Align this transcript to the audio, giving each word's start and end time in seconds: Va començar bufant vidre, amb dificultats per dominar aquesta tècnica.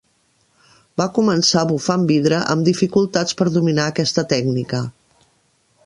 Va 1.01 1.05
començar 1.17 1.63
bufant 1.73 2.07
vidre, 2.13 2.39
amb 2.55 2.65
dificultats 2.71 3.39
per 3.43 3.49
dominar 3.59 3.87
aquesta 3.93 4.25
tècnica. 4.33 4.83